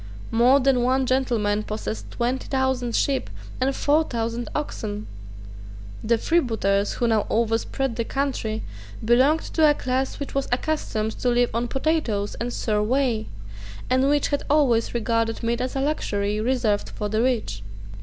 [0.31, 5.05] More than one gentleman possessed twenty thousand sheep and four thousand oxen.
[6.03, 8.63] The freebooters who now overspread the country
[9.05, 13.27] belonged to a class which was accustomed to live on potatoes and sour whey,
[13.91, 17.61] and which had always regarded meat as a luxury reserved for the rich.